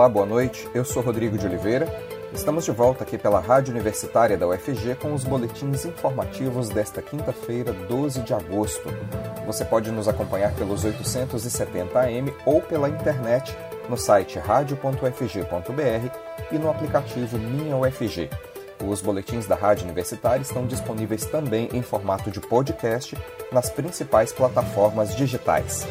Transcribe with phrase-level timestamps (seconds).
[0.00, 0.66] Olá, boa noite.
[0.72, 1.86] Eu sou Rodrigo de Oliveira.
[2.32, 7.74] Estamos de volta aqui pela Rádio Universitária da UFG com os boletins informativos desta quinta-feira,
[7.74, 8.88] 12 de agosto.
[9.44, 13.54] Você pode nos acompanhar pelos 870 AM ou pela internet
[13.90, 16.16] no site radio.ufg.br
[16.50, 18.30] e no aplicativo Minha UFG.
[18.82, 23.18] Os boletins da Rádio Universitária estão disponíveis também em formato de podcast
[23.52, 25.86] nas principais plataformas digitais.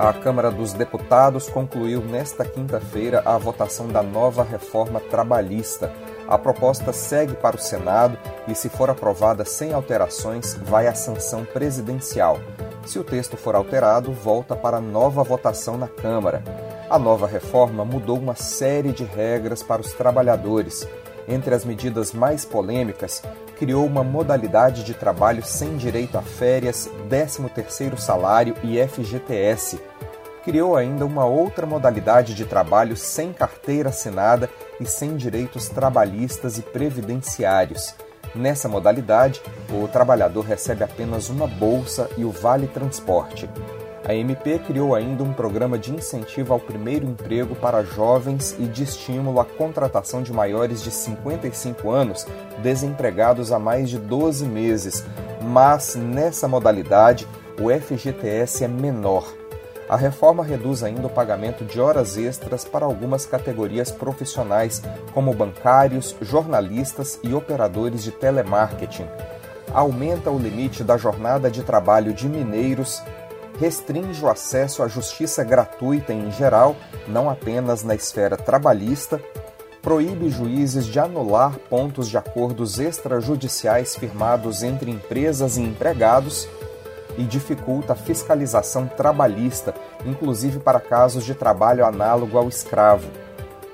[0.00, 5.92] A Câmara dos Deputados concluiu nesta quinta-feira a votação da nova reforma trabalhista.
[6.28, 8.16] A proposta segue para o Senado
[8.46, 12.38] e, se for aprovada sem alterações, vai à sanção presidencial.
[12.86, 16.44] Se o texto for alterado, volta para nova votação na Câmara.
[16.88, 20.86] A nova reforma mudou uma série de regras para os trabalhadores.
[21.28, 23.22] Entre as medidas mais polêmicas,
[23.58, 29.78] criou uma modalidade de trabalho sem direito a férias, 13º salário e FGTS.
[30.42, 34.48] Criou ainda uma outra modalidade de trabalho sem carteira assinada
[34.80, 37.94] e sem direitos trabalhistas e previdenciários.
[38.34, 43.48] Nessa modalidade, o trabalhador recebe apenas uma bolsa e o vale transporte.
[44.08, 48.82] A MP criou ainda um programa de incentivo ao primeiro emprego para jovens e de
[48.82, 52.26] estímulo à contratação de maiores de 55 anos
[52.62, 55.04] desempregados há mais de 12 meses,
[55.42, 57.28] mas nessa modalidade
[57.60, 59.30] o FGTS é menor.
[59.86, 64.82] A reforma reduz ainda o pagamento de horas extras para algumas categorias profissionais,
[65.12, 69.06] como bancários, jornalistas e operadores de telemarketing.
[69.70, 73.02] Aumenta o limite da jornada de trabalho de mineiros,
[73.58, 76.76] restringe o acesso à justiça gratuita em geral,
[77.06, 79.20] não apenas na esfera trabalhista,
[79.82, 86.48] proíbe juízes de anular pontos de acordos extrajudiciais firmados entre empresas e empregados
[87.16, 93.08] e dificulta a fiscalização trabalhista, inclusive para casos de trabalho análogo ao escravo.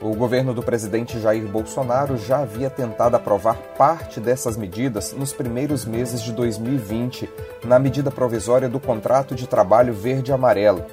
[0.05, 5.87] O governo do presidente Jair Bolsonaro já havia tentado aprovar parte dessas medidas nos primeiros
[5.87, 7.27] meses de 2020,
[7.65, 10.85] na medida provisória do contrato de trabalho verde-amarelo.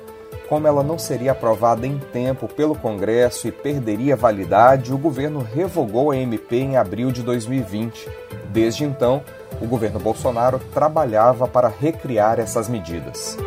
[0.47, 6.11] Como ela não seria aprovada em tempo pelo Congresso e perderia validade, o governo revogou
[6.11, 8.09] a MP em abril de 2020.
[8.45, 9.21] Desde então,
[9.59, 13.37] o governo Bolsonaro trabalhava para recriar essas medidas.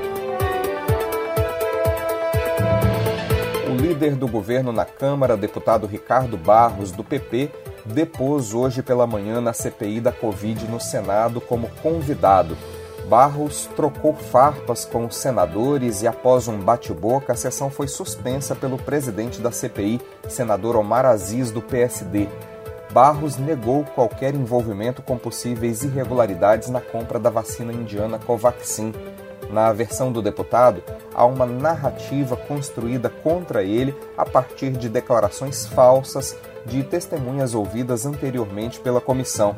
[3.95, 7.49] Líder do governo na Câmara, deputado Ricardo Barros, do PP,
[7.85, 12.59] depôs hoje pela manhã na CPI da Covid no Senado como convidado.
[13.09, 18.79] Barros trocou farpas com os senadores e, após um bate-boca, a sessão foi suspensa pelo
[18.79, 22.27] presidente da CPI, senador Omar Aziz, do PSD.
[22.91, 28.93] Barros negou qualquer envolvimento com possíveis irregularidades na compra da vacina indiana Covaxin.
[29.51, 30.83] Na versão do deputado,
[31.15, 38.81] há uma narrativa construída contra ele a partir de declarações falsas de testemunhas ouvidas anteriormente
[38.81, 39.55] pela comissão.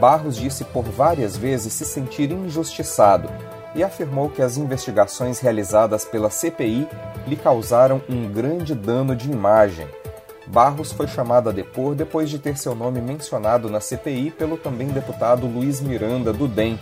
[0.00, 3.28] Barros disse por várias vezes se sentir injustiçado
[3.74, 6.88] e afirmou que as investigações realizadas pela CPI
[7.26, 9.86] lhe causaram um grande dano de imagem.
[10.46, 14.88] Barros foi chamado a depor depois de ter seu nome mencionado na CPI pelo também
[14.88, 16.78] deputado Luiz Miranda, do DEM,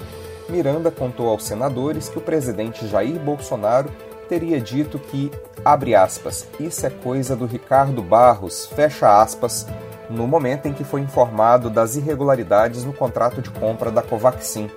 [0.48, 3.90] Miranda contou aos senadores que o presidente Jair Bolsonaro
[4.28, 5.30] teria dito que,
[5.64, 9.66] abre aspas, isso é coisa do Ricardo Barros, fecha aspas,
[10.10, 14.70] no momento em que foi informado das irregularidades no contrato de compra da Covaxin.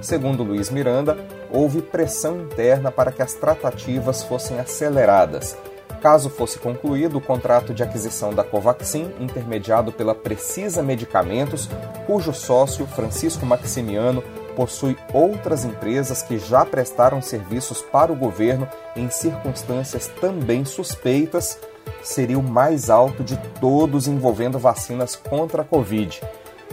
[0.00, 1.16] Segundo Luiz Miranda,
[1.50, 5.56] houve pressão interna para que as tratativas fossem aceleradas.
[6.02, 11.66] Caso fosse concluído o contrato de aquisição da Covaxin, intermediado pela Precisa Medicamentos,
[12.06, 14.22] cujo sócio, Francisco Maximiano,
[14.56, 21.58] possui outras empresas que já prestaram serviços para o governo em circunstâncias também suspeitas,
[22.02, 26.20] seria o mais alto de todos envolvendo vacinas contra a Covid.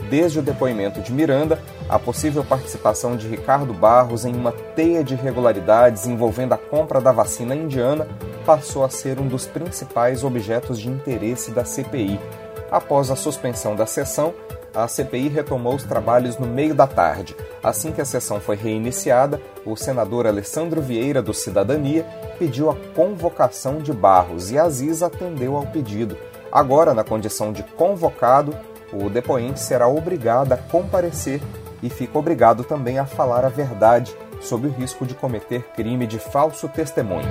[0.08, 5.14] Desde o depoimento de Miranda, a possível participação de Ricardo Barros em uma teia de
[5.14, 8.08] irregularidades envolvendo a compra da vacina indiana
[8.44, 12.18] passou a ser um dos principais objetos de interesse da CPI.
[12.70, 14.34] Após a suspensão da sessão,
[14.74, 17.36] a CPI retomou os trabalhos no meio da tarde.
[17.62, 22.04] Assim que a sessão foi reiniciada, o senador Alessandro Vieira, do Cidadania,
[22.38, 26.16] pediu a convocação de Barros e Aziz atendeu ao pedido.
[26.50, 28.56] Agora, na condição de convocado,
[28.92, 31.40] o depoente será obrigado a comparecer
[31.82, 36.18] e fica obrigado também a falar a verdade, sob o risco de cometer crime de
[36.18, 37.28] falso testemunho.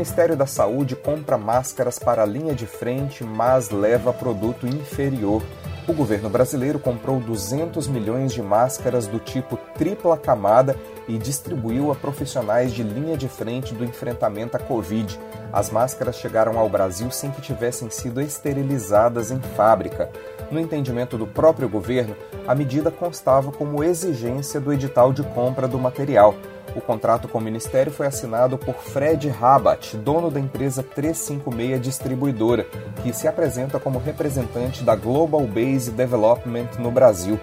[0.00, 5.42] Ministério da Saúde compra máscaras para a linha de frente, mas leva produto inferior.
[5.86, 10.74] o governo brasileiro comprou 200 milhões de máscaras do tipo tripla camada
[11.06, 15.20] e distribuiu a profissionais de linha de frente do enfrentamento à Covid.
[15.52, 20.08] As máscaras chegaram ao Brasil sem que tivessem sido esterilizadas em fábrica.
[20.50, 22.16] No entendimento do próprio governo,
[22.48, 26.34] a medida constava como exigência do edital de compra do material.
[26.74, 32.64] O contrato com o Ministério foi assinado por Fred Rabat, dono da empresa 356 Distribuidora,
[33.02, 37.38] que se apresenta como representante da Global Base Development no Brasil.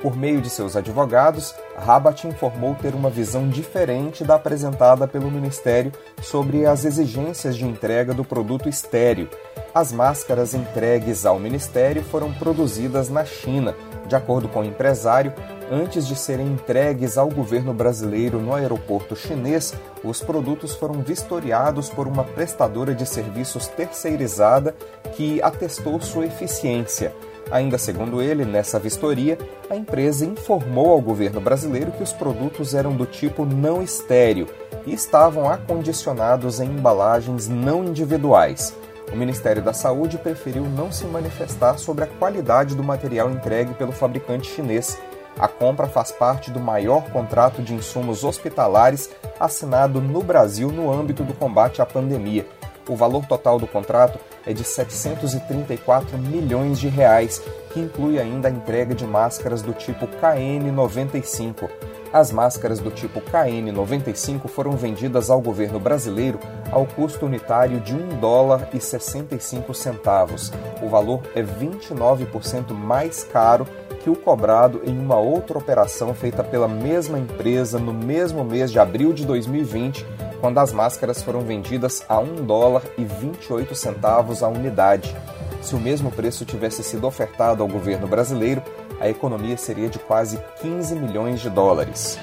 [0.00, 5.92] Por meio de seus advogados, Rabat informou ter uma visão diferente da apresentada pelo Ministério
[6.22, 9.28] sobre as exigências de entrega do produto estéreo.
[9.74, 13.74] As máscaras entregues ao Ministério foram produzidas na China.
[14.06, 15.34] De acordo com o empresário,
[15.70, 22.08] Antes de serem entregues ao governo brasileiro no aeroporto chinês, os produtos foram vistoriados por
[22.08, 24.74] uma prestadora de serviços terceirizada
[25.12, 27.14] que atestou sua eficiência.
[27.50, 29.36] Ainda segundo ele, nessa vistoria,
[29.68, 34.46] a empresa informou ao governo brasileiro que os produtos eram do tipo não estéreo
[34.86, 38.74] e estavam acondicionados em embalagens não individuais.
[39.12, 43.92] O Ministério da Saúde preferiu não se manifestar sobre a qualidade do material entregue pelo
[43.92, 44.98] fabricante chinês
[45.38, 51.22] a compra faz parte do maior contrato de insumos hospitalares assinado no Brasil no âmbito
[51.22, 52.46] do combate à pandemia.
[52.88, 58.50] O valor total do contrato é de 734 milhões de reais, que inclui ainda a
[58.50, 61.68] entrega de máscaras do tipo KN95.
[62.10, 66.40] As máscaras do tipo KN95 foram vendidas ao governo brasileiro
[66.72, 70.50] ao custo unitário de 1 dólar e 65 centavos.
[70.82, 73.66] O valor é 29% mais caro
[73.98, 78.78] que o cobrado em uma outra operação feita pela mesma empresa no mesmo mês de
[78.78, 80.06] abril de 2020,
[80.40, 85.14] quando as máscaras foram vendidas a 1 dólar e 28 centavos a unidade.
[85.60, 88.62] Se o mesmo preço tivesse sido ofertado ao governo brasileiro,
[89.00, 92.18] a economia seria de quase 15 milhões de dólares.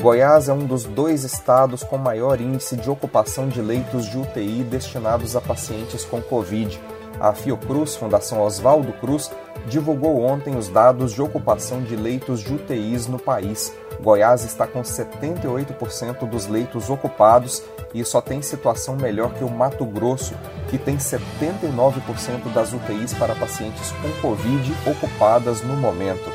[0.00, 4.62] Goiás é um dos dois estados com maior índice de ocupação de leitos de UTI
[4.62, 6.80] destinados a pacientes com Covid.
[7.20, 9.30] A Fiocruz, Fundação Oswaldo Cruz,
[9.66, 13.72] divulgou ontem os dados de ocupação de leitos de UTIs no país.
[14.00, 17.62] Goiás está com 78% dos leitos ocupados
[17.92, 20.34] e só tem situação melhor que o Mato Grosso,
[20.68, 26.30] que tem 79% das UTIs para pacientes com Covid ocupadas no momento.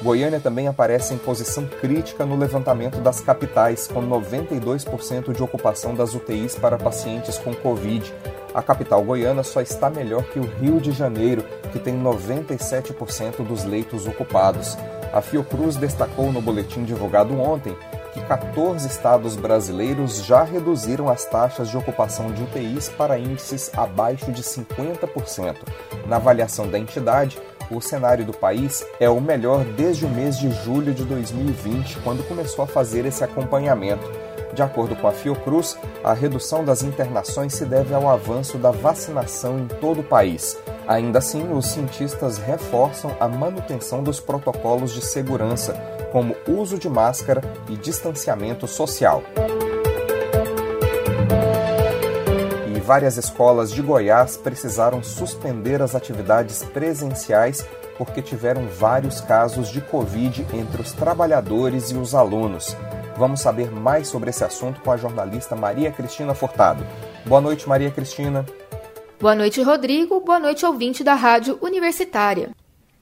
[0.00, 6.14] Goiânia também aparece em posição crítica no levantamento das capitais, com 92% de ocupação das
[6.14, 8.14] UTIs para pacientes com Covid.
[8.58, 13.62] A capital goiana só está melhor que o Rio de Janeiro, que tem 97% dos
[13.62, 14.76] leitos ocupados.
[15.12, 17.76] A Fiocruz destacou no boletim divulgado ontem
[18.12, 24.32] que 14 estados brasileiros já reduziram as taxas de ocupação de UTIs para índices abaixo
[24.32, 25.54] de 50%.
[26.08, 27.38] Na avaliação da entidade,
[27.70, 32.26] o cenário do país é o melhor desde o mês de julho de 2020, quando
[32.26, 34.08] começou a fazer esse acompanhamento.
[34.54, 39.58] De acordo com a Fiocruz, a redução das internações se deve ao avanço da vacinação
[39.58, 40.58] em todo o país.
[40.86, 45.74] Ainda assim, os cientistas reforçam a manutenção dos protocolos de segurança,
[46.10, 49.22] como uso de máscara e distanciamento social.
[52.88, 57.62] Várias escolas de Goiás precisaram suspender as atividades presenciais
[57.98, 62.74] porque tiveram vários casos de Covid entre os trabalhadores e os alunos.
[63.14, 66.82] Vamos saber mais sobre esse assunto com a jornalista Maria Cristina Furtado.
[67.26, 68.46] Boa noite, Maria Cristina.
[69.20, 70.20] Boa noite, Rodrigo.
[70.20, 72.52] Boa noite, ouvinte da Rádio Universitária.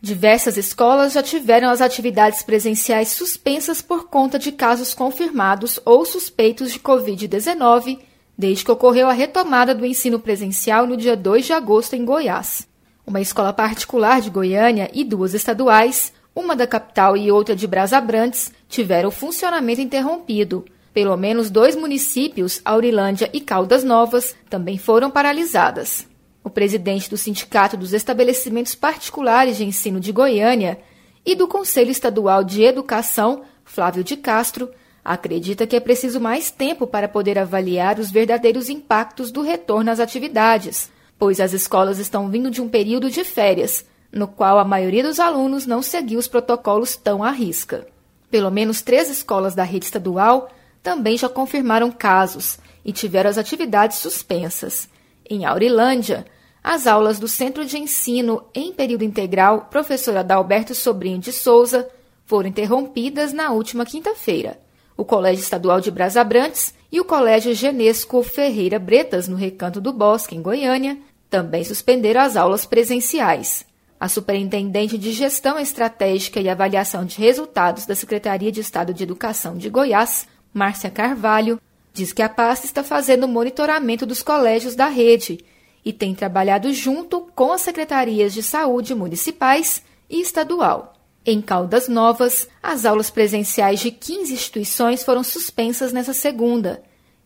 [0.00, 6.72] Diversas escolas já tiveram as atividades presenciais suspensas por conta de casos confirmados ou suspeitos
[6.72, 8.00] de Covid-19,
[8.36, 12.68] desde que ocorreu a retomada do ensino presencial no dia 2 de agosto em Goiás.
[13.06, 18.52] Uma escola particular de Goiânia e duas estaduais uma da capital e outra de Brasabrantes
[18.68, 20.66] tiveram funcionamento interrompido.
[20.92, 26.06] Pelo menos dois municípios, Aurilândia e Caldas Novas, também foram paralisadas.
[26.44, 30.78] O presidente do Sindicato dos Estabelecimentos Particulares de Ensino de Goiânia
[31.24, 34.70] e do Conselho Estadual de Educação, Flávio de Castro,
[35.06, 40.00] acredita que é preciso mais tempo para poder avaliar os verdadeiros impactos do retorno às
[40.00, 45.02] atividades, pois as escolas estão vindo de um período de férias no qual a maioria
[45.02, 47.86] dos alunos não seguiu os protocolos tão à risca.
[48.30, 50.48] Pelo menos três escolas da rede estadual
[50.82, 54.88] também já confirmaram casos e tiveram as atividades suspensas.
[55.28, 56.24] Em Aurilândia,
[56.62, 61.88] as aulas do Centro de Ensino em período integral Professor Adalberto Sobrinho de Souza
[62.24, 64.65] foram interrompidas na última quinta-feira.
[64.96, 70.34] O Colégio Estadual de Brasabrantes e o Colégio Genesco Ferreira Bretas, no Recanto do Bosque,
[70.34, 70.98] em Goiânia,
[71.28, 73.66] também suspenderam as aulas presenciais.
[74.00, 79.56] A superintendente de Gestão Estratégica e Avaliação de Resultados da Secretaria de Estado de Educação
[79.56, 81.60] de Goiás, Márcia Carvalho,
[81.92, 85.44] diz que a pasta está fazendo monitoramento dos colégios da rede
[85.84, 90.95] e tem trabalhado junto com as secretarias de saúde municipais e estadual.
[91.28, 96.84] Em Caldas Novas, as aulas presenciais de 15 instituições foram suspensas nesta segunda.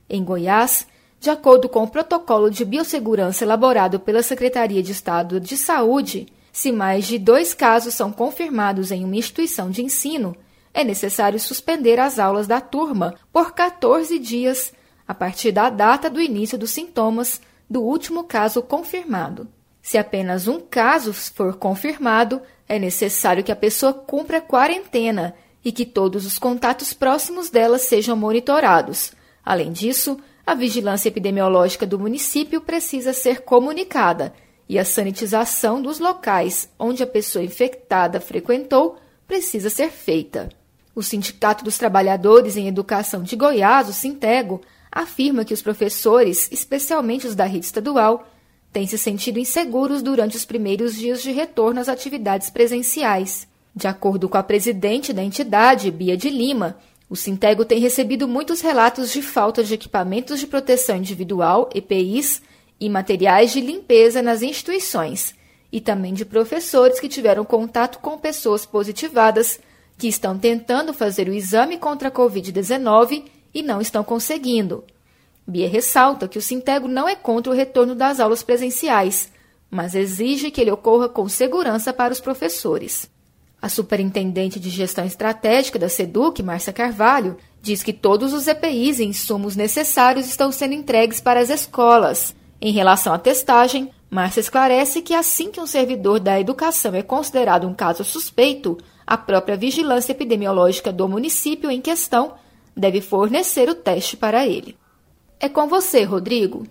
[0.09, 0.87] Em Goiás,
[1.21, 6.73] de acordo com o protocolo de biossegurança elaborado pela Secretaria de Estado de Saúde, se
[6.73, 10.35] mais de dois casos são confirmados em uma instituição de ensino,
[10.73, 14.73] é necessário suspender as aulas da turma por 14 dias,
[15.07, 17.39] a partir da data do início dos sintomas
[17.69, 19.47] do último caso confirmado.
[19.83, 22.41] Se apenas um caso for confirmado,
[22.71, 25.35] é necessário que a pessoa cumpra a quarentena
[25.65, 29.11] e que todos os contatos próximos dela sejam monitorados.
[29.45, 34.33] Além disso, a vigilância epidemiológica do município precisa ser comunicada
[34.69, 40.49] e a sanitização dos locais onde a pessoa infectada frequentou precisa ser feita.
[40.95, 44.61] O Sindicato dos Trabalhadores em Educação de Goiás, o Sintego,
[44.93, 48.30] afirma que os professores, especialmente os da rede estadual,
[48.73, 53.49] têm se sentido inseguros durante os primeiros dias de retorno às atividades presenciais.
[53.75, 56.77] De acordo com a presidente da entidade, Bia de Lima,
[57.09, 62.43] o Sintego tem recebido muitos relatos de falta de equipamentos de proteção individual, EPIs,
[62.81, 65.35] e materiais de limpeza nas instituições,
[65.71, 69.61] e também de professores que tiveram contato com pessoas positivadas
[69.99, 74.83] que estão tentando fazer o exame contra a Covid-19 e não estão conseguindo.
[75.47, 79.33] Bia ressalta que o Sintego não é contra o retorno das aulas presenciais,
[79.71, 83.11] mas exige que ele ocorra com segurança para os professores.
[83.63, 89.05] A superintendente de gestão estratégica da SEDUC, Márcia Carvalho, diz que todos os EPIs e
[89.05, 92.35] insumos necessários estão sendo entregues para as escolas.
[92.61, 97.69] Em relação à testagem, Márcia esclarece que assim que um servidor da educação é considerado
[97.69, 102.35] um caso suspeito, a própria vigilância epidemiológica do município em questão
[102.77, 104.77] deve fornecer o teste para ele.
[105.43, 106.65] É com você, Rodrigo.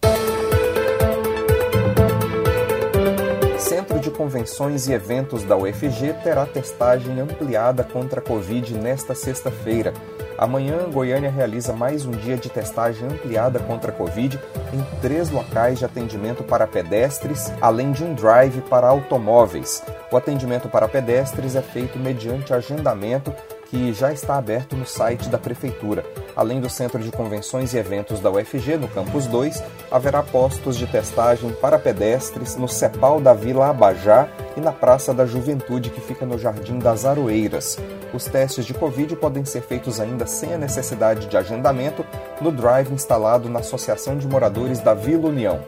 [3.58, 9.92] Centro de Convenções e Eventos da UFG terá testagem ampliada contra a Covid nesta sexta-feira.
[10.38, 14.40] Amanhã, Goiânia realiza mais um dia de testagem ampliada contra a Covid
[14.72, 19.84] em três locais de atendimento para pedestres, além de um drive para automóveis.
[20.12, 23.34] O atendimento para pedestres é feito mediante agendamento
[23.70, 26.04] que já está aberto no site da Prefeitura.
[26.36, 30.88] Além do Centro de Convenções e Eventos da UFG, no Campus 2, haverá postos de
[30.88, 36.26] testagem para pedestres no CEPAL da Vila Abajá e na Praça da Juventude, que fica
[36.26, 37.78] no Jardim das Aroeiras.
[38.14, 42.04] Os testes de Covid podem ser feitos ainda sem a necessidade de agendamento
[42.42, 45.60] no drive instalado na Associação de Moradores da Vila União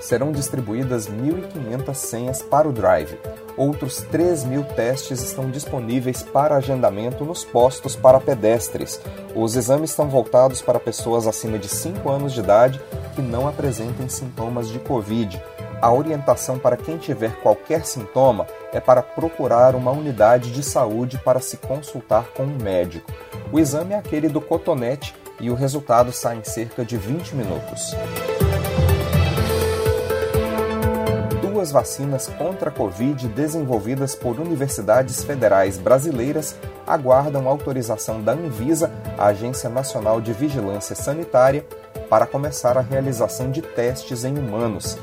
[0.00, 3.18] serão distribuídas 1.500 senhas para o Drive.
[3.56, 9.00] Outros 3 mil testes estão disponíveis para agendamento nos postos para pedestres.
[9.34, 12.80] Os exames estão voltados para pessoas acima de 5 anos de idade
[13.14, 15.42] que não apresentem sintomas de Covid.
[15.80, 21.40] A orientação para quem tiver qualquer sintoma é para procurar uma unidade de saúde para
[21.40, 23.10] se consultar com um médico.
[23.50, 27.94] O exame é aquele do cotonete e o resultado sai em cerca de 20 minutos.
[31.66, 36.56] Duas vacinas contra a Covid desenvolvidas por universidades federais brasileiras
[36.86, 41.66] aguardam autorização da Anvisa, a Agência Nacional de Vigilância Sanitária,
[42.08, 44.96] para começar a realização de testes em humanos.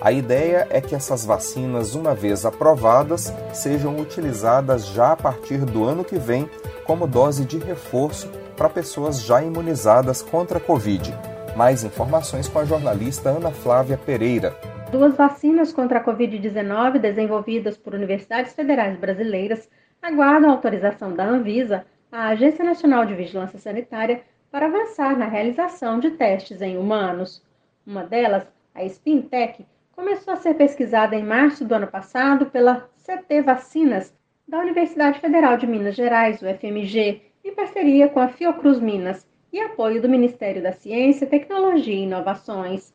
[0.00, 5.84] A ideia é que essas vacinas, uma vez aprovadas, sejam utilizadas já a partir do
[5.84, 6.50] ano que vem
[6.84, 11.14] como dose de reforço para pessoas já imunizadas contra a Covid.
[11.56, 14.69] Mais informações com a jornalista Ana Flávia Pereira.
[14.90, 19.70] Duas vacinas contra a Covid-19 desenvolvidas por universidades federais brasileiras
[20.02, 26.10] aguardam autorização da Anvisa, a Agência Nacional de Vigilância Sanitária, para avançar na realização de
[26.10, 27.40] testes em humanos.
[27.86, 28.44] Uma delas,
[28.74, 34.12] a Spintec, começou a ser pesquisada em março do ano passado pela CT Vacinas,
[34.48, 40.02] da Universidade Federal de Minas Gerais, UFMG, em parceria com a Fiocruz Minas e apoio
[40.02, 42.92] do Ministério da Ciência, Tecnologia e Inovações.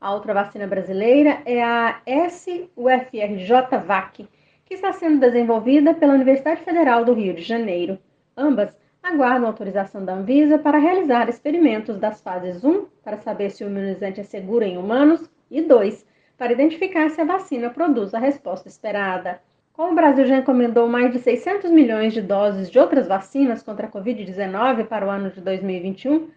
[0.00, 2.00] A outra vacina brasileira é a
[2.30, 4.28] SUFRJ-VAC,
[4.64, 7.98] que está sendo desenvolvida pela Universidade Federal do Rio de Janeiro.
[8.36, 13.66] Ambas aguardam autorização da Anvisa para realizar experimentos das fases 1, para saber se o
[13.66, 18.68] imunizante é seguro em humanos, e 2, para identificar se a vacina produz a resposta
[18.68, 19.40] esperada.
[19.72, 23.88] Como o Brasil já encomendou mais de 600 milhões de doses de outras vacinas contra
[23.88, 26.28] a Covid-19 para o ano de 2021,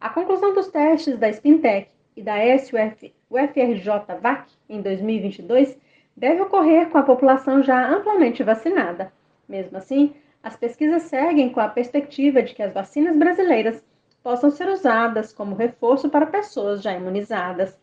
[0.00, 5.78] a conclusão dos testes da Spintec e da SUF, o FRJ-VAC, em 2022,
[6.16, 9.12] deve ocorrer com a população já amplamente vacinada.
[9.48, 13.84] Mesmo assim, as pesquisas seguem com a perspectiva de que as vacinas brasileiras
[14.22, 17.78] possam ser usadas como reforço para pessoas já imunizadas.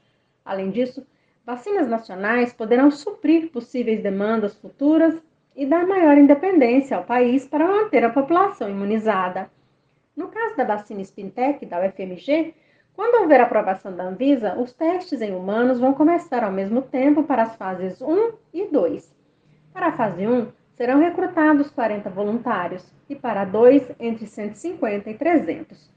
[0.46, 1.06] Além disso,
[1.46, 5.20] vacinas nacionais poderão suprir possíveis demandas futuras
[5.56, 9.50] e dar maior independência ao país para manter a população imunizada.
[10.16, 12.54] No caso da vacina Spintec da UFMG,
[12.98, 17.44] quando houver aprovação da Anvisa, os testes em humanos vão começar ao mesmo tempo para
[17.44, 19.16] as fases 1 e 2.
[19.72, 25.14] Para a fase 1, serão recrutados 40 voluntários e para a 2, entre 150 e
[25.14, 25.94] 300.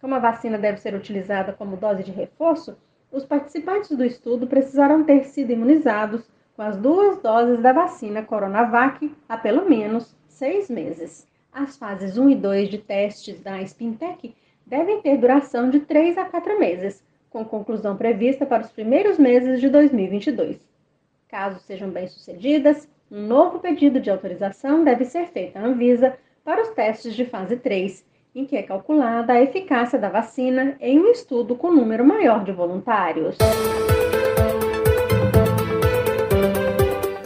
[0.00, 2.76] Como a vacina deve ser utilizada como dose de reforço,
[3.10, 9.12] os participantes do estudo precisarão ter sido imunizados com as duas doses da vacina Coronavac
[9.28, 11.26] há pelo menos seis meses.
[11.52, 14.32] As fases 1 e 2 de testes da Spintec
[14.66, 19.60] devem ter duração de 3 a 4 meses, com conclusão prevista para os primeiros meses
[19.60, 20.58] de 2022.
[21.28, 26.70] Caso sejam bem-sucedidas, um novo pedido de autorização deve ser feito à Anvisa para os
[26.70, 28.04] testes de fase 3,
[28.34, 32.52] em que é calculada a eficácia da vacina em um estudo com número maior de
[32.52, 33.36] voluntários.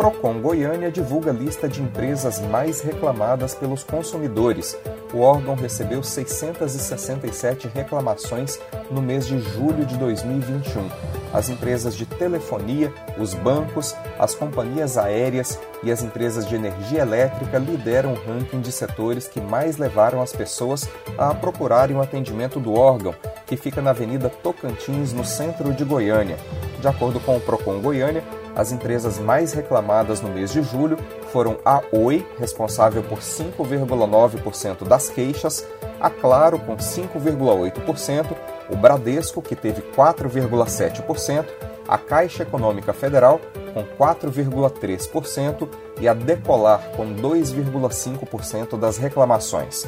[0.01, 4.75] Procon Goiânia divulga lista de empresas mais reclamadas pelos consumidores.
[5.13, 8.59] O órgão recebeu 667 reclamações
[8.91, 10.89] no mês de julho de 2021.
[11.35, 17.59] As empresas de telefonia, os bancos, as companhias aéreas e as empresas de energia elétrica
[17.59, 20.89] lideram o ranking de setores que mais levaram as pessoas
[21.19, 23.15] a procurarem o atendimento do órgão,
[23.47, 26.39] que fica na Avenida Tocantins, no centro de Goiânia.
[26.81, 30.99] De acordo com o Procon Goiânia, as empresas mais reclamadas no mês de julho
[31.33, 35.67] foram a Oi, responsável por 5,9% das queixas,
[36.01, 38.37] a Claro, com 5,8%,
[38.71, 41.47] o Bradesco, que teve 4,7%,
[41.87, 43.41] a Caixa Econômica Federal,
[43.75, 45.69] com 4,3%,
[46.01, 49.87] e a Decolar, com 2,5% das reclamações.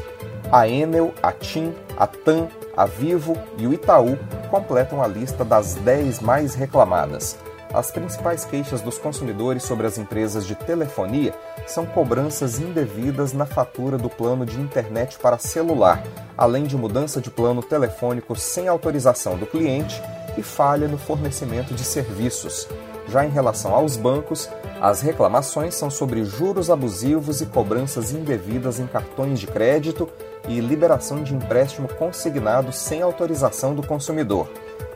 [0.50, 4.18] A Enel, a TIM, a TAM, a Vivo e o Itaú
[4.50, 7.38] completam a lista das 10 mais reclamadas.
[7.72, 11.34] As principais queixas dos consumidores sobre as empresas de telefonia
[11.66, 16.02] são cobranças indevidas na fatura do plano de internet para celular,
[16.36, 20.02] além de mudança de plano telefônico sem autorização do cliente
[20.36, 22.68] e falha no fornecimento de serviços.
[23.08, 28.86] Já em relação aos bancos, as reclamações são sobre juros abusivos e cobranças indevidas em
[28.86, 30.08] cartões de crédito
[30.46, 34.48] e liberação de empréstimo consignado sem autorização do consumidor.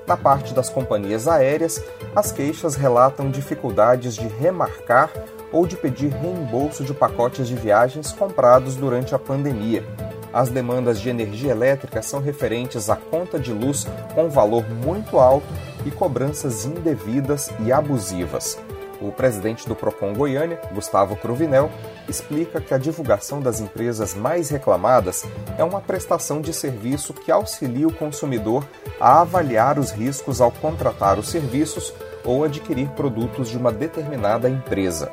[0.07, 1.83] Na parte das companhias aéreas,
[2.15, 5.11] as queixas relatam dificuldades de remarcar
[5.51, 9.85] ou de pedir reembolso de pacotes de viagens comprados durante a pandemia.
[10.33, 15.47] As demandas de energia elétrica são referentes à conta de luz com valor muito alto
[15.85, 18.59] e cobranças indevidas e abusivas.
[19.01, 21.71] O presidente do Procon Goiânia, Gustavo Cruvinel,
[22.09, 25.25] explica que a divulgação das empresas mais reclamadas
[25.59, 28.67] é uma prestação de serviço que auxilia o consumidor
[28.99, 31.93] a avaliar os riscos ao contratar os serviços
[32.25, 35.13] ou adquirir produtos de uma determinada empresa.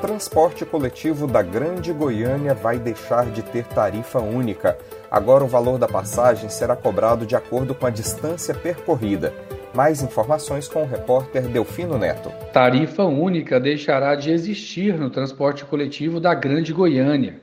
[0.00, 4.78] Transporte coletivo da Grande Goiânia vai deixar de ter tarifa única.
[5.10, 9.32] Agora o valor da passagem será cobrado de acordo com a distância percorrida.
[9.76, 12.30] Mais informações com o repórter Delfino Neto.
[12.50, 17.42] Tarifa única deixará de existir no transporte coletivo da Grande Goiânia.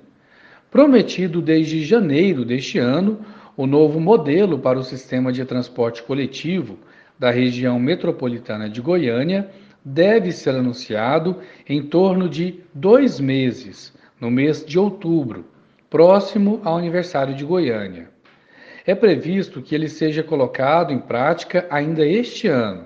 [0.72, 3.20] Prometido desde janeiro deste ano,
[3.56, 6.80] o novo modelo para o sistema de transporte coletivo
[7.20, 9.52] da região metropolitana de Goiânia
[9.86, 11.38] deve ser anunciado
[11.70, 15.46] em torno de dois meses, no mês de outubro,
[15.88, 18.13] próximo ao aniversário de Goiânia.
[18.86, 22.86] É previsto que ele seja colocado em prática ainda este ano,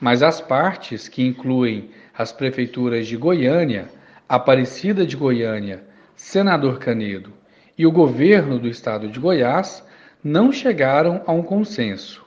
[0.00, 3.90] mas as partes, que incluem as prefeituras de Goiânia,
[4.26, 5.84] Aparecida de Goiânia,
[6.16, 7.30] Senador Canedo
[7.76, 9.86] e o governo do estado de Goiás,
[10.24, 12.24] não chegaram a um consenso.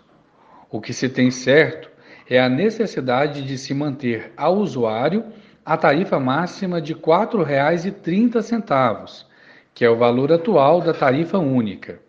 [0.69, 1.89] O que se tem certo
[2.29, 5.25] é a necessidade de se manter ao usuário
[5.65, 9.25] a tarifa máxima de R$ 4,30,
[9.73, 11.99] que é o valor atual da tarifa única.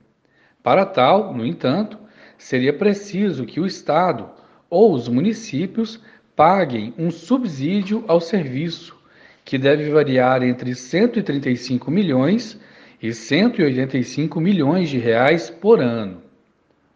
[0.63, 1.99] Para tal, no entanto,
[2.39, 4.31] seria preciso que o Estado
[4.71, 6.01] ou os municípios
[6.37, 8.97] paguem um subsídio ao serviço,
[9.45, 12.59] que deve variar entre 135 milhões
[13.03, 16.23] e 185 milhões de reais por ano.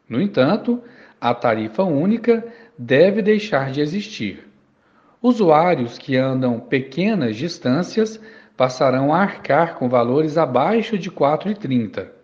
[0.09, 0.81] No entanto,
[1.21, 2.47] a tarifa única
[2.79, 4.47] deve deixar de existir.
[5.21, 8.21] Usuários que andam pequenas distâncias
[8.57, 12.16] passarão a arcar com valores abaixo de R$ 4,30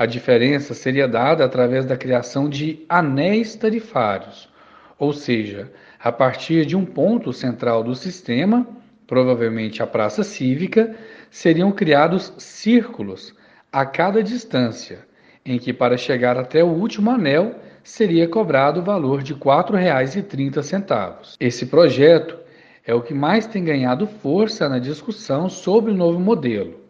[0.00, 4.48] A diferença seria dada através da criação de anéis tarifários,
[4.98, 5.70] ou seja,
[6.02, 8.66] a partir de um ponto central do sistema,
[9.06, 10.96] provavelmente a praça cívica,
[11.30, 13.34] seriam criados círculos
[13.70, 15.00] a cada distância,
[15.44, 21.36] em que para chegar até o último anel seria cobrado o valor de R$ 4,30.
[21.38, 22.38] Esse projeto
[22.86, 26.80] é o que mais tem ganhado força na discussão sobre o novo modelo.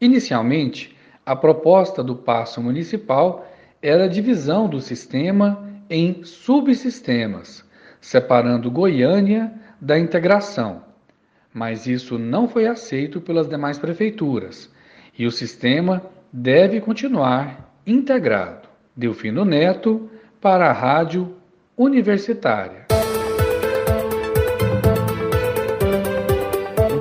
[0.00, 3.46] Inicialmente, a proposta do passo municipal
[3.80, 7.64] era a divisão do sistema em subsistemas,
[8.00, 10.84] separando Goiânia da integração.
[11.52, 14.70] Mas isso não foi aceito pelas demais prefeituras
[15.18, 18.68] e o sistema deve continuar integrado.
[18.96, 21.36] Delfino Neto, para a Rádio
[21.76, 22.86] Universitária.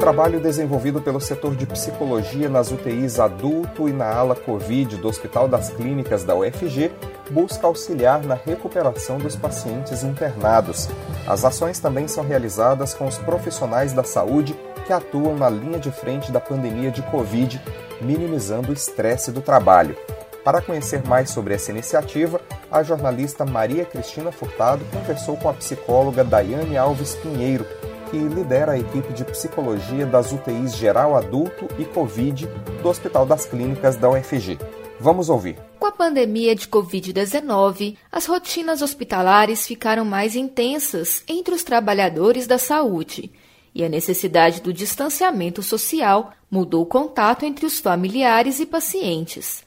[0.01, 5.47] Trabalho desenvolvido pelo setor de psicologia nas UTIs adulto e na ala Covid do Hospital
[5.47, 6.91] das Clínicas da UFG
[7.29, 10.89] busca auxiliar na recuperação dos pacientes internados.
[11.27, 15.91] As ações também são realizadas com os profissionais da saúde que atuam na linha de
[15.91, 17.61] frente da pandemia de Covid,
[18.01, 19.95] minimizando o estresse do trabalho.
[20.43, 26.23] Para conhecer mais sobre essa iniciativa, a jornalista Maria Cristina Furtado conversou com a psicóloga
[26.23, 27.67] Daiane Alves Pinheiro,
[28.11, 32.45] que lidera a equipe de psicologia das UTIs Geral Adulto e Covid
[32.83, 34.59] do Hospital das Clínicas da UFG.
[34.99, 35.57] Vamos ouvir.
[35.79, 42.57] Com a pandemia de Covid-19, as rotinas hospitalares ficaram mais intensas entre os trabalhadores da
[42.57, 43.31] saúde
[43.73, 49.63] e a necessidade do distanciamento social mudou o contato entre os familiares e pacientes.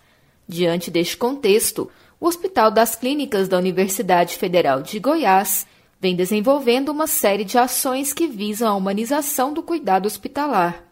[0.46, 5.66] Diante deste contexto, o Hospital das Clínicas da Universidade Federal de Goiás
[6.05, 10.85] vem desenvolvendo uma série de ações que visam a humanização do cuidado hospitalar.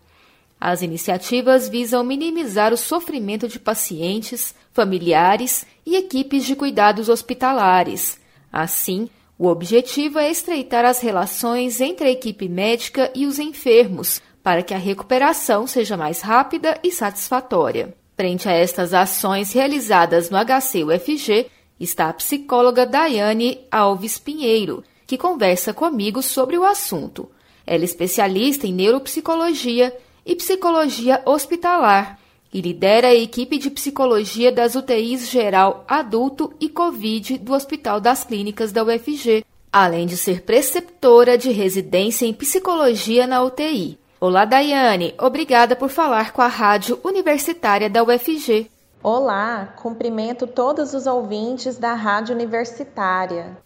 [0.58, 8.18] As iniciativas visam minimizar o sofrimento de pacientes, familiares e equipes de cuidados hospitalares.
[8.50, 14.62] Assim, o objetivo é estreitar as relações entre a equipe médica e os enfermos, para
[14.62, 17.94] que a recuperação seja mais rápida e satisfatória.
[18.16, 25.74] Frente a estas ações realizadas no HC-UFG, está a psicóloga Daiane Alves Pinheiro, que conversa
[25.74, 27.28] comigo sobre o assunto.
[27.66, 29.94] Ela é especialista em neuropsicologia
[30.24, 32.18] e psicologia hospitalar
[32.50, 38.24] e lidera a equipe de psicologia das UTIs geral adulto e Covid do Hospital das
[38.24, 43.98] Clínicas da UFG, além de ser preceptora de residência em psicologia na UTI.
[44.18, 45.14] Olá, Daiane.
[45.20, 48.70] Obrigada por falar com a Rádio Universitária da UFG.
[49.02, 53.58] Olá, cumprimento todos os ouvintes da Rádio Universitária.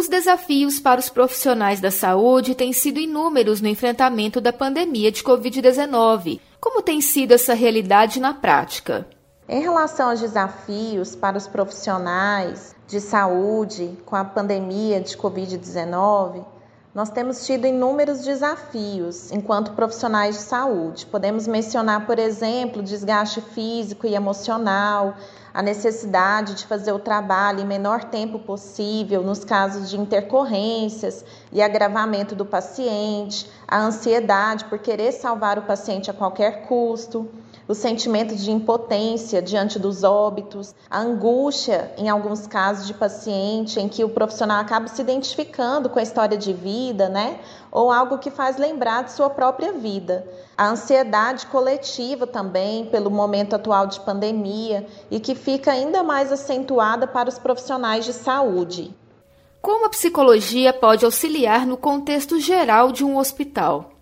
[0.00, 5.22] Os desafios para os profissionais da saúde têm sido inúmeros no enfrentamento da pandemia de
[5.22, 6.40] Covid-19.
[6.58, 9.06] Como tem sido essa realidade na prática?
[9.46, 16.46] Em relação aos desafios para os profissionais de saúde com a pandemia de Covid-19,
[16.94, 21.04] nós temos tido inúmeros desafios enquanto profissionais de saúde.
[21.04, 25.14] Podemos mencionar, por exemplo, desgaste físico e emocional,
[25.52, 31.60] a necessidade de fazer o trabalho em menor tempo possível nos casos de intercorrências e
[31.60, 37.28] agravamento do paciente, a ansiedade por querer salvar o paciente a qualquer custo
[37.68, 43.88] o sentimento de impotência diante dos óbitos, a angústia, em alguns casos de paciente, em
[43.88, 47.38] que o profissional acaba se identificando com a história de vida, né?
[47.70, 50.26] Ou algo que faz lembrar de sua própria vida.
[50.56, 57.06] A ansiedade coletiva também, pelo momento atual de pandemia, e que fica ainda mais acentuada
[57.06, 58.94] para os profissionais de saúde.
[59.62, 63.92] Como a psicologia pode auxiliar no contexto geral de um hospital?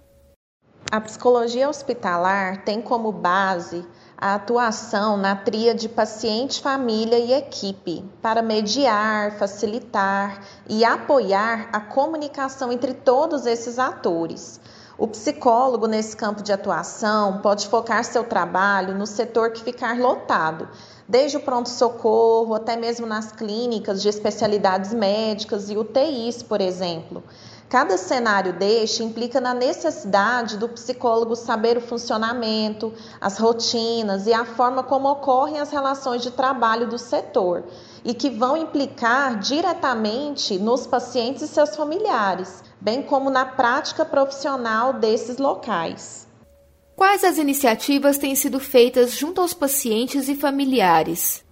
[0.90, 3.84] A psicologia hospitalar tem como base
[4.16, 12.72] a atuação na tríade paciente, família e equipe para mediar, facilitar e apoiar a comunicação
[12.72, 14.58] entre todos esses atores.
[14.96, 20.70] O psicólogo, nesse campo de atuação, pode focar seu trabalho no setor que ficar lotado,
[21.06, 27.22] desde o pronto-socorro até mesmo nas clínicas de especialidades médicas e UTIs, por exemplo.
[27.68, 34.46] Cada cenário deste implica na necessidade do psicólogo saber o funcionamento, as rotinas e a
[34.46, 37.64] forma como ocorrem as relações de trabalho do setor
[38.02, 44.94] e que vão implicar diretamente nos pacientes e seus familiares, bem como na prática profissional
[44.94, 46.26] desses locais.
[46.96, 51.44] Quais as iniciativas têm sido feitas junto aos pacientes e familiares?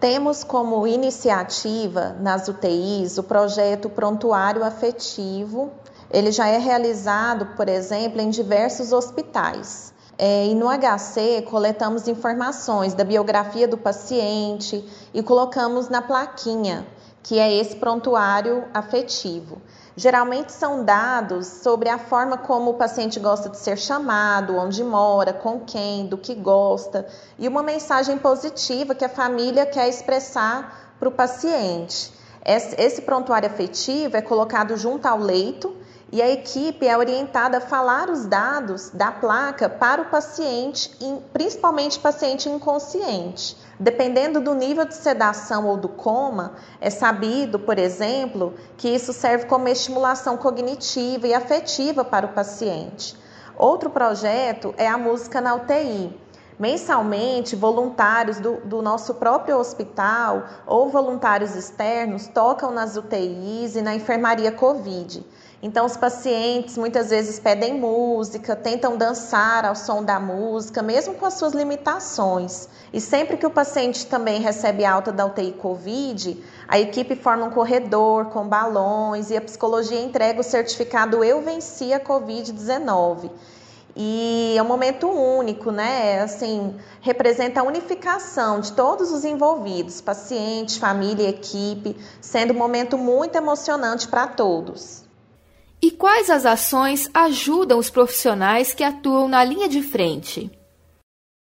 [0.00, 5.70] Temos como iniciativa nas UTIs o projeto Prontuário Afetivo.
[6.10, 9.92] Ele já é realizado, por exemplo, em diversos hospitais.
[10.16, 14.82] É, e no HC coletamos informações da biografia do paciente
[15.12, 16.86] e colocamos na plaquinha,
[17.22, 19.60] que é esse prontuário afetivo.
[20.00, 25.34] Geralmente são dados sobre a forma como o paciente gosta de ser chamado, onde mora,
[25.34, 27.06] com quem, do que gosta,
[27.38, 32.10] e uma mensagem positiva que a família quer expressar para o paciente.
[32.42, 35.76] Esse prontuário afetivo é colocado junto ao leito
[36.12, 40.90] e a equipe é orientada a falar os dados da placa para o paciente,
[41.32, 43.56] principalmente paciente inconsciente.
[43.78, 49.46] Dependendo do nível de sedação ou do coma, é sabido, por exemplo, que isso serve
[49.46, 53.16] como estimulação cognitiva e afetiva para o paciente.
[53.56, 56.18] Outro projeto é a música na UTI.
[56.60, 63.94] Mensalmente, voluntários do, do, nosso próprio hospital ou voluntários externos tocam nas UTIs e na
[63.94, 65.24] enfermaria Covid.
[65.62, 71.24] Então, os pacientes muitas vezes pedem música, tentam dançar ao som da música, mesmo com
[71.24, 72.68] as suas limitações.
[72.92, 77.50] E sempre que o paciente também recebe alta da UTI Covid, a equipe forma um
[77.50, 83.30] corredor com balões e a psicologia entrega o certificado Eu Venci a Covid-19.
[83.96, 86.20] E é um momento único, né?
[86.20, 93.36] Assim, representa a unificação de todos os envolvidos, paciente, família, equipe, sendo um momento muito
[93.36, 95.04] emocionante para todos.
[95.82, 100.50] E quais as ações ajudam os profissionais que atuam na linha de frente?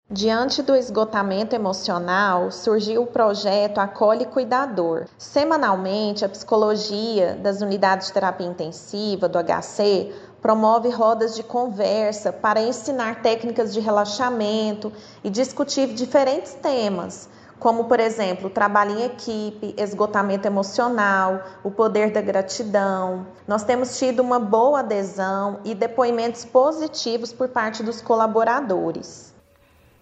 [0.09, 5.07] Diante do esgotamento emocional, surgiu o projeto Acolhe Cuidador.
[5.19, 10.13] Semanalmente, a psicologia das unidades de terapia intensiva do HC
[10.47, 14.93] promove rodas de conversa para ensinar técnicas de relaxamento
[15.25, 17.29] e discutir diferentes temas,
[17.59, 23.27] como, por exemplo, trabalho em equipe, esgotamento emocional, o poder da gratidão.
[23.45, 29.35] Nós temos tido uma boa adesão e depoimentos positivos por parte dos colaboradores.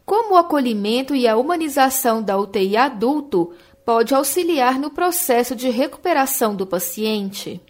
[0.04, 3.52] Como o acolhimento e a humanização da UTI adulto
[3.82, 7.62] pode auxiliar no processo de recuperação do paciente?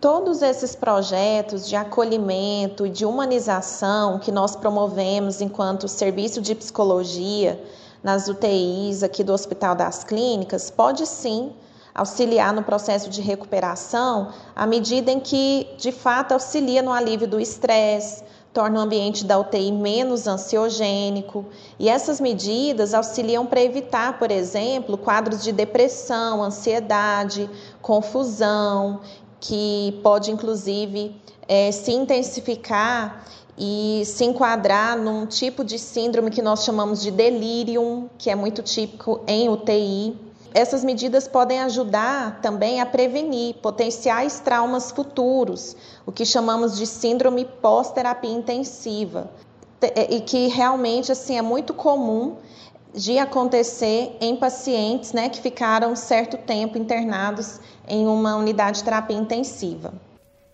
[0.00, 7.60] Todos esses projetos de acolhimento e de humanização que nós promovemos enquanto serviço de psicologia
[8.00, 11.52] nas UTIs aqui do Hospital das Clínicas, pode sim
[11.92, 17.40] auxiliar no processo de recuperação à medida em que, de fato, auxilia no alívio do
[17.40, 21.44] estresse, torna o ambiente da UTI menos ansiogênico.
[21.76, 27.50] E essas medidas auxiliam para evitar, por exemplo, quadros de depressão, ansiedade,
[27.82, 29.00] confusão,
[29.40, 31.14] que pode inclusive
[31.46, 33.24] é, se intensificar
[33.56, 38.62] e se enquadrar num tipo de síndrome que nós chamamos de delírio, que é muito
[38.62, 40.16] típico em UTI.
[40.54, 47.44] Essas medidas podem ajudar também a prevenir potenciais traumas futuros, o que chamamos de síndrome
[47.44, 49.30] pós-terapia intensiva,
[50.08, 52.36] e que realmente assim é muito comum
[52.94, 59.16] de acontecer em pacientes né, que ficaram certo tempo internados em uma unidade de terapia
[59.16, 59.92] intensiva.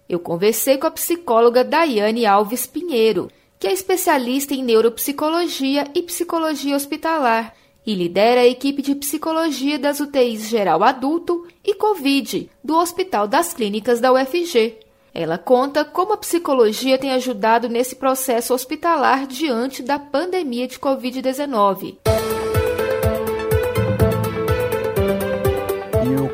[0.08, 6.76] Eu conversei com a psicóloga Daiane Alves Pinheiro, que é especialista em neuropsicologia e psicologia
[6.76, 7.54] hospitalar
[7.86, 13.52] e lidera a equipe de psicologia das UTIs geral adulto e Covid do Hospital das
[13.52, 14.78] Clínicas da UFG.
[15.12, 21.98] Ela conta como a psicologia tem ajudado nesse processo hospitalar diante da pandemia de Covid-19.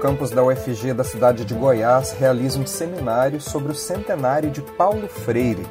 [0.01, 5.07] Campus da UFG da cidade de Goiás realiza um seminário sobre o centenário de Paulo
[5.07, 5.67] Freire.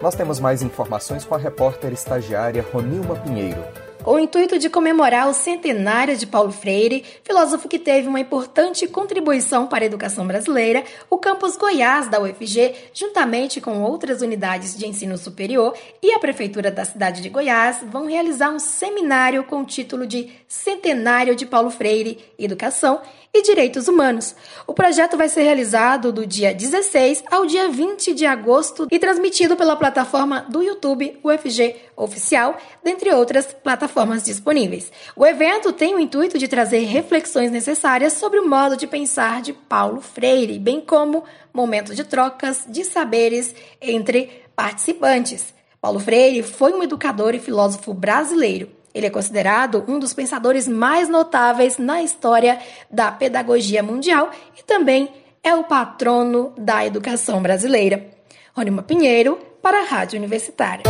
[0.00, 3.62] Nós temos mais informações com a repórter estagiária Ronilma Pinheiro.
[4.02, 8.86] Com o intuito de comemorar o centenário de Paulo Freire, filósofo que teve uma importante
[8.86, 14.86] contribuição para a educação brasileira, o campus Goiás da UFG, juntamente com outras unidades de
[14.86, 19.66] ensino superior e a prefeitura da cidade de Goiás, vão realizar um seminário com o
[19.66, 23.00] título de Centenário de Paulo Freire, Educação
[23.36, 24.34] e Direitos Humanos.
[24.66, 29.56] O projeto vai ser realizado do dia 16 ao dia 20 de agosto e transmitido
[29.56, 34.90] pela plataforma do YouTube UFG Oficial, dentre outras plataformas disponíveis.
[35.14, 39.52] O evento tem o intuito de trazer reflexões necessárias sobre o modo de pensar de
[39.52, 45.54] Paulo Freire, bem como momentos de trocas de saberes entre participantes.
[45.78, 51.06] Paulo Freire foi um educador e filósofo brasileiro ele é considerado um dos pensadores mais
[51.06, 52.58] notáveis na história
[52.90, 55.10] da pedagogia mundial e também
[55.44, 58.06] é o patrono da educação brasileira.
[58.54, 60.84] Rônima Pinheiro, para a Rádio Universitária.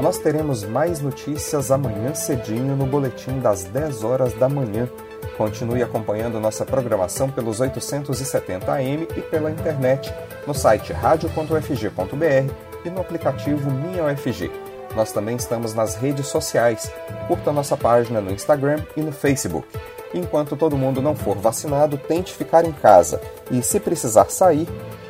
[0.00, 4.88] Nós teremos mais notícias amanhã cedinho no boletim das 10 horas da manhã.
[5.36, 10.14] Continue acompanhando nossa programação pelos 870 AM e pela internet
[10.46, 14.50] no site radio.ufg.br e no aplicativo Minha UFG.
[14.94, 16.90] Nós também estamos nas redes sociais.
[17.26, 19.66] Curta nossa página no Instagram e no Facebook.
[20.14, 23.20] Enquanto todo mundo não for vacinado, tente ficar em casa
[23.50, 24.68] e, se precisar sair,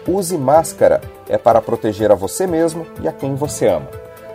[0.08, 1.02] use máscara.
[1.28, 3.88] É para proteger a você mesmo e a quem você ama.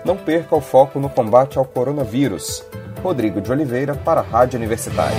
[0.06, 2.64] Não perca o foco no combate ao coronavírus.
[3.02, 5.18] Rodrigo de Oliveira para a Rádio Universitária.